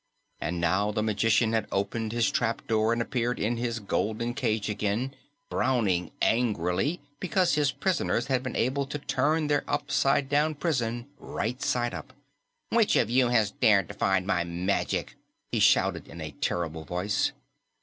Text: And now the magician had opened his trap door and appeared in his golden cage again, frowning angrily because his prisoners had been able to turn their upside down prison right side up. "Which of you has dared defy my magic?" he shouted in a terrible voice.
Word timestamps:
And 0.39 0.59
now 0.59 0.91
the 0.91 1.03
magician 1.03 1.53
had 1.53 1.67
opened 1.71 2.11
his 2.11 2.31
trap 2.31 2.65
door 2.65 2.91
and 2.91 3.03
appeared 3.03 3.39
in 3.39 3.57
his 3.57 3.77
golden 3.77 4.33
cage 4.33 4.67
again, 4.67 5.13
frowning 5.51 6.09
angrily 6.23 6.99
because 7.19 7.53
his 7.53 7.71
prisoners 7.71 8.25
had 8.25 8.41
been 8.41 8.55
able 8.55 8.87
to 8.87 8.97
turn 8.97 9.45
their 9.45 9.63
upside 9.67 10.27
down 10.27 10.55
prison 10.55 11.05
right 11.19 11.61
side 11.61 11.93
up. 11.93 12.13
"Which 12.71 12.95
of 12.95 13.11
you 13.11 13.27
has 13.27 13.51
dared 13.51 13.89
defy 13.89 14.19
my 14.21 14.43
magic?" 14.43 15.17
he 15.51 15.59
shouted 15.59 16.07
in 16.07 16.19
a 16.19 16.31
terrible 16.31 16.83
voice. 16.83 17.31